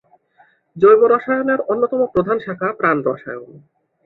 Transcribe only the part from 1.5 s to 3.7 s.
অন্যতম প্রধান শাখা প্রাণরসায়ন।